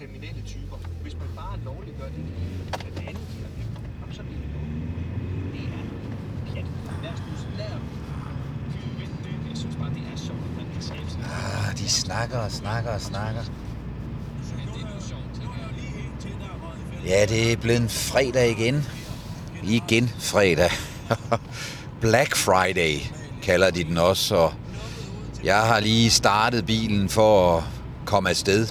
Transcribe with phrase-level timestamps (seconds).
[0.00, 0.76] kriminelle typer.
[1.02, 2.24] Hvis man bare lovligt gør det,
[2.96, 4.70] det andet giver penge, jamen, så bliver det noget.
[5.54, 5.84] Det er
[6.52, 6.66] pjat.
[7.02, 7.82] Lad os nu lad os-
[8.98, 11.88] Men det, jeg synes bare, det er sjovt, at man kan skabe sådan Ah, de
[11.88, 13.42] snakker og snakker og snakker.
[17.06, 18.86] Ja, det er blevet en fredag igen.
[19.62, 20.70] Igen fredag.
[22.00, 22.98] Black Friday
[23.42, 24.52] kalder de den også, og
[25.44, 27.64] jeg har lige startet bilen for at
[28.04, 28.66] komme afsted.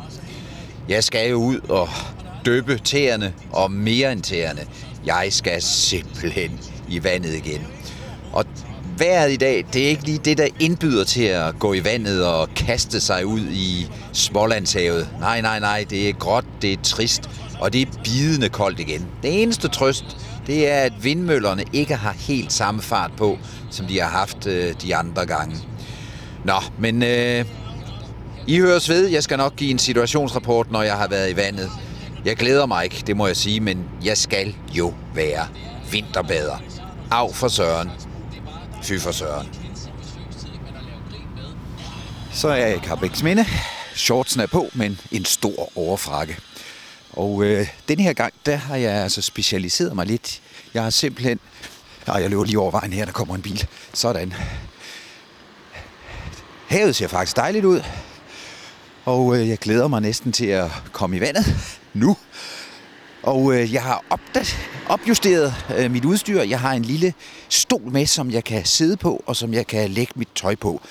[0.89, 1.89] Jeg skal jo ud og
[2.45, 4.61] døbe tæerne, og mere end tæerne.
[5.05, 6.59] Jeg skal simpelthen
[6.89, 7.67] i vandet igen.
[8.33, 8.45] Og
[8.97, 12.25] vejret i dag, det er ikke lige det, der indbyder til at gå i vandet
[12.25, 15.09] og kaste sig ud i Smålandshavet.
[15.19, 19.07] Nej, nej, nej, det er gråt, det er trist, og det er bidende koldt igen.
[19.23, 20.17] Det eneste trøst,
[20.47, 23.37] det er, at vindmøllerne ikke har helt samme fart på,
[23.69, 25.55] som de har haft øh, de andre gange.
[26.45, 27.45] Nå, men øh,
[28.49, 29.07] i høres ved.
[29.07, 31.71] Jeg skal nok give en situationsrapport, når jeg har været i vandet.
[32.25, 35.47] Jeg glæder mig ikke, det må jeg sige, men jeg skal jo være
[35.91, 36.63] vinterbader.
[37.11, 37.89] Af for søren.
[38.83, 39.47] Fy for søren.
[42.33, 43.45] Så er jeg i Carbæks Minde.
[43.95, 46.37] Shortsen er på, men en stor overfrakke.
[47.13, 50.41] Og øh, den her gang, der har jeg altså specialiseret mig lidt.
[50.73, 51.39] Jeg har simpelthen...
[52.07, 53.67] Ej, jeg løber lige over vejen her, der kommer en bil.
[53.93, 54.33] Sådan.
[56.67, 57.81] Havet ser faktisk dejligt ud.
[59.09, 61.45] Og øh, jeg glæder mig næsten til at komme i vandet
[61.93, 62.17] nu.
[63.23, 64.57] Og øh, jeg har opdat-
[64.89, 66.41] opjusteret øh, mit udstyr.
[66.41, 67.13] Jeg har en lille
[67.49, 70.81] stol med, som jeg kan sidde på, og som jeg kan lægge mit tøj på.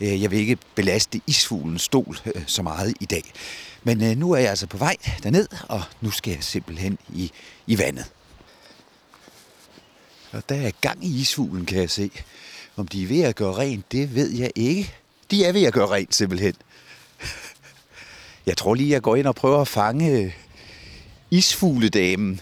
[0.00, 3.32] Øh, jeg vil ikke belaste isfuglens stol øh, så meget i dag.
[3.82, 7.30] Men øh, nu er jeg altså på vej derned, og nu skal jeg simpelthen i,
[7.66, 8.04] i vandet.
[10.32, 12.10] Og der er gang i isfuglen, kan jeg se.
[12.76, 14.94] Om de er ved at gøre rent, det ved jeg ikke.
[15.30, 16.54] De er ved at gøre rent, simpelthen.
[18.46, 20.32] Jeg tror lige, jeg går ind og prøver at fange øh,
[21.30, 22.40] isfugledamen.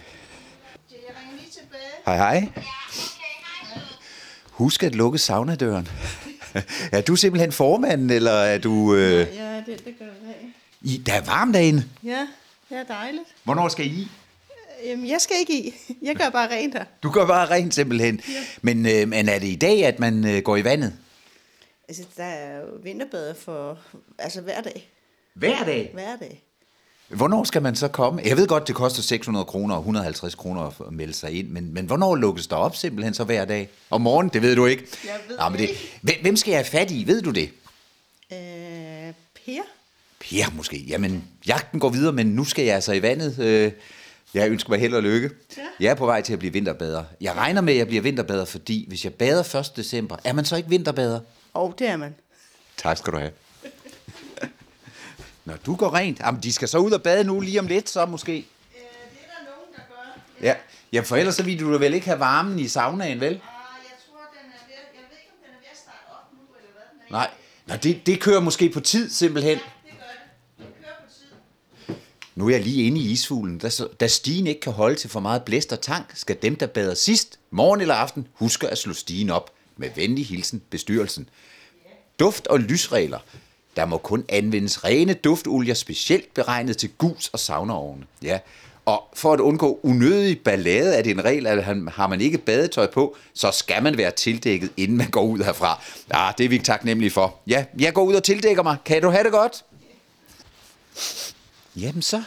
[0.91, 1.81] Jeg ringer lige tilbage.
[2.07, 2.49] Hej hej.
[4.51, 5.89] Husk at lukke saunadøren.
[6.93, 8.95] er du simpelthen formanden, eller er du...
[8.95, 9.27] Øh...
[9.37, 10.35] Ja, det, det gør jeg.
[10.83, 11.85] I, der er varmt derinde.
[12.05, 12.29] Ja,
[12.69, 13.25] det er dejligt.
[13.45, 14.09] Hvornår skal I?
[14.85, 15.75] Jamen, jeg skal ikke i.
[16.03, 16.85] Jeg gør bare rent her.
[17.03, 18.21] Du gør bare rent simpelthen.
[18.29, 18.45] Ja.
[18.63, 20.93] Men, øh, men er det i dag, at man øh, går i vandet?
[21.89, 23.79] Altså, der er jo vinterbade for,
[24.19, 24.91] altså hver dag.
[25.35, 25.91] Hver dag?
[25.95, 26.43] Hver dag.
[27.09, 28.23] Hvornår skal man så komme?
[28.25, 31.75] Jeg ved godt, det koster 600 kroner og 150 kroner at melde sig ind, men,
[31.75, 33.69] men hvornår lukkes der op simpelthen så hver dag?
[33.91, 34.85] Om morgenen, det ved du ikke.
[35.05, 36.19] Jeg ved Nå, men det, ikke.
[36.23, 37.07] hvem, skal jeg have fat i?
[37.07, 37.51] Ved du det?
[38.33, 38.39] Øh,
[39.47, 39.63] per?
[40.21, 40.77] Per måske.
[40.77, 43.39] Jamen, jagten går videre, men nu skal jeg altså i vandet.
[43.39, 43.73] Øh,
[44.35, 45.31] Jeg ønsker mig held og lykke.
[45.57, 45.63] Ja.
[45.81, 47.05] Jeg er på vej til at blive vinterbader.
[47.21, 49.77] Jeg regner med, at jeg bliver vinterbader, fordi hvis jeg bader 1.
[49.77, 51.21] december, er man så ikke vinterbader?
[51.55, 52.15] Og det er man.
[52.77, 53.31] Tak skal du have.
[55.49, 57.91] Når du går rent, jamen de skal så ud og bade nu lige om lidt,
[57.91, 58.33] så måske.
[58.33, 58.45] Øh, det
[58.75, 60.47] er der nogen, der gør.
[60.49, 60.55] Ja,
[60.93, 63.27] ja for ellers så vil du vel ikke have varmen i saunaen, vel?
[63.27, 63.41] Ah, jeg
[64.07, 66.39] tror, den er ved, jeg ved ikke, om den er ved at starte op nu,
[66.59, 67.11] eller hvad.
[67.11, 67.31] Nej,
[67.67, 69.59] Nå, det, det kører måske på tid simpelthen.
[69.59, 70.05] Det gør
[70.59, 70.67] det.
[70.67, 71.13] Den kører på
[71.87, 71.95] tid.
[72.35, 73.59] Nu er jeg lige inde i isfuglen.
[73.59, 73.71] Da,
[74.01, 76.95] da stigen ikke kan holde til for meget blæst og tank, skal dem, der bader
[76.95, 79.51] sidst, morgen eller aften, huske at slå stigen op.
[79.77, 81.29] Med venlig hilsen, bestyrelsen.
[82.23, 83.19] Duft- og lysregler.
[83.77, 88.05] Der må kun anvendes rene duftolier, specielt beregnet til gus og saunaovne.
[88.23, 88.39] Ja.
[88.87, 92.39] Og for at undgå unødig ballade er det en regel, at han- har man ikke
[92.39, 95.83] badetøj på, så skal man være tildækket, inden man går ud herfra.
[96.15, 97.35] Ja, det er vi taknemmelige for.
[97.47, 98.77] Ja, jeg går ud og tildækker mig.
[98.85, 99.65] Kan du have det godt?
[101.77, 102.23] Jamen, så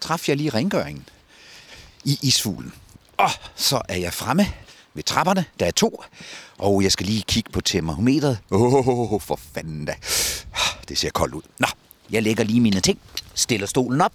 [0.00, 1.08] traf jeg lige rengøringen
[2.04, 2.72] i isfuglen.
[3.16, 4.46] Og så er jeg fremme
[4.94, 5.44] ved trapperne.
[5.60, 6.02] Der er to.
[6.58, 8.38] Og jeg skal lige kigge på termometeret.
[8.50, 9.94] Åh, oh, for fanden da.
[10.88, 11.42] Det ser koldt ud.
[11.58, 11.66] Nå,
[12.10, 13.00] jeg lægger lige mine ting.
[13.34, 14.12] Stiller stolen op.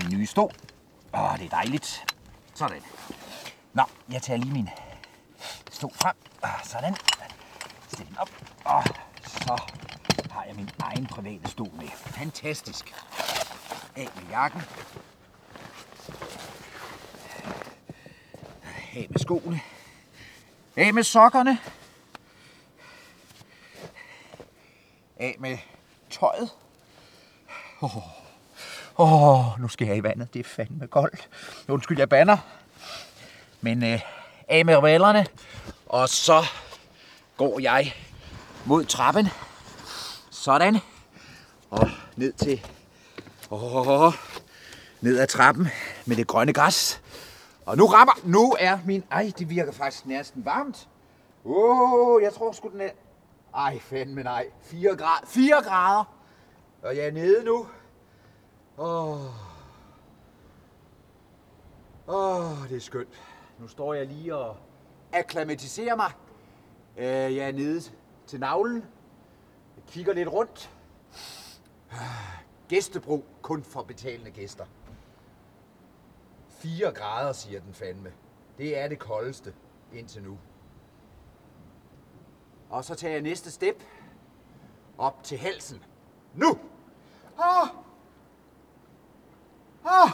[0.00, 0.52] Min nye stol.
[1.14, 2.04] Åh, det er dejligt.
[2.54, 2.82] Sådan.
[3.74, 3.82] Nå,
[4.12, 4.68] jeg tager lige min
[5.70, 6.14] stol frem.
[6.42, 6.96] Ah, Sådan.
[7.92, 8.30] Stil den op.
[8.64, 8.84] Og
[9.26, 9.62] så
[10.30, 11.88] har jeg min egen private stol med.
[11.96, 12.94] Fantastisk.
[13.96, 14.62] Af med jakken.
[18.94, 19.60] Af med skoene.
[20.76, 21.58] Af med sokkerne.
[25.22, 25.58] Af med
[26.10, 26.50] tøjet.
[27.82, 27.96] Åh,
[28.96, 30.34] oh, nu skal jeg i vandet.
[30.34, 31.28] Det er fandme koldt.
[31.68, 32.36] Undskyld, jeg banner.
[33.60, 34.00] Men øh,
[34.48, 35.26] af med rivallerne.
[35.86, 36.44] Og så
[37.36, 37.94] går jeg
[38.64, 39.28] mod trappen.
[40.30, 40.78] Sådan.
[41.70, 42.66] Og ned til...
[43.50, 44.12] Åh,
[45.00, 45.68] ned ad trappen
[46.06, 47.00] med det grønne græs.
[47.66, 48.12] Og nu rammer...
[48.24, 49.04] Nu er min...
[49.10, 50.88] Ej, det virker faktisk næsten varmt.
[51.44, 52.90] Åh, oh, jeg tror sgu den er...
[53.54, 54.50] Ej, fandme nej.
[54.60, 55.26] 4 grader.
[55.26, 56.04] 4 grader.
[56.82, 57.66] Og jeg er nede nu.
[58.78, 59.20] Åh.
[62.06, 63.22] Åh, oh, det er skønt.
[63.58, 64.56] Nu står jeg lige og
[65.12, 66.12] akklimatiserer mig.
[66.96, 67.80] Øh, jeg er nede
[68.26, 68.84] til navlen.
[69.76, 70.70] Jeg kigger lidt rundt.
[72.68, 74.64] Gæstebro kun for betalende gæster.
[76.48, 78.12] 4 grader, siger den fandme.
[78.58, 79.54] Det er det koldeste
[79.92, 80.38] indtil nu.
[82.72, 83.82] Og så tager jeg næste step
[84.98, 85.84] op til halsen.
[86.34, 86.58] Nu!
[87.38, 87.68] Ah!
[89.84, 90.10] Ah!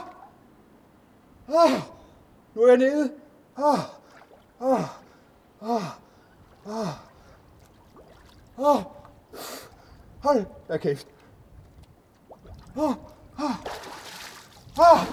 [1.48, 1.80] Ah!
[2.54, 3.12] Nu er jeg nede.
[3.56, 3.78] Ah!
[4.60, 4.84] Ah!
[5.62, 5.82] Ah!
[6.66, 6.92] Ah!
[8.58, 8.82] Ah!
[10.22, 11.06] Hold da kæft.
[12.76, 12.94] Ah!
[13.38, 13.54] Ah!
[14.78, 15.06] Ah!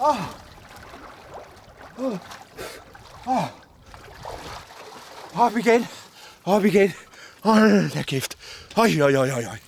[0.00, 0.38] Ah!
[3.26, 3.48] Ah!
[5.34, 5.97] Op igen.
[6.44, 6.92] Op igen.
[7.42, 8.38] Hold da kæft.
[8.76, 9.58] Oj, oj, oj, oj, oj.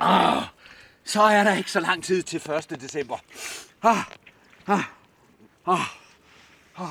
[0.00, 0.42] Ah,
[1.04, 2.36] så er der ikke så lang tid til
[2.70, 2.80] 1.
[2.80, 3.18] december.
[3.82, 4.04] Ah,
[4.66, 4.84] ah,
[5.66, 5.80] ah,
[6.76, 6.90] ah,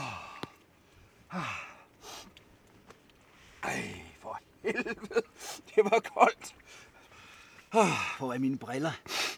[1.32, 1.42] ah.
[3.64, 3.84] Ej,
[4.22, 5.22] for helvede.
[5.76, 6.56] Det var koldt.
[7.74, 8.92] Ah, hvor er mine briller?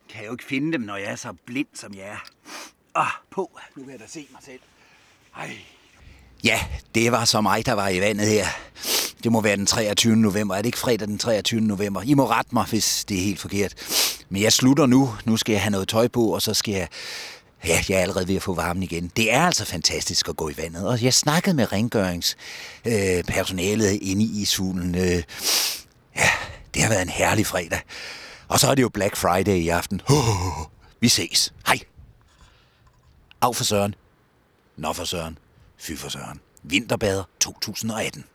[0.09, 2.25] Kan jeg jo ikke finde dem, når jeg er så blind, som jeg er.
[2.95, 3.59] Ah, på.
[3.75, 4.59] Nu kan jeg da se mig selv.
[5.38, 5.57] Ej.
[6.44, 6.59] Ja,
[6.95, 8.45] det var så mig, der var i vandet her.
[9.24, 10.16] Det må være den 23.
[10.16, 10.56] november.
[10.56, 11.62] Er det ikke fredag den 23.
[11.62, 12.01] november?
[12.01, 13.74] I må rette mig, hvis det er helt forkert.
[14.30, 15.16] Men jeg slutter nu.
[15.25, 16.88] Nu skal jeg have noget tøj på, og så skal jeg...
[17.68, 19.12] Ja, jeg er allerede ved at få varmen igen.
[19.18, 20.88] Det er altså fantastisk at gå i vandet.
[20.88, 24.95] Og jeg snakkede med rengøringspersonalet øh, inde i ishulen.
[24.95, 25.24] Øh,
[26.16, 26.30] ja,
[26.74, 27.81] det har været en herlig fredag.
[28.48, 30.01] Og så er det jo Black Friday i aften.
[30.10, 30.66] Oh,
[31.00, 31.54] vi ses.
[31.68, 31.80] Hej.
[33.42, 33.95] Af for Søren.
[34.77, 35.38] Nå for Søren.
[35.77, 36.39] Fy for Søren.
[36.63, 38.25] Vinterbader 2018.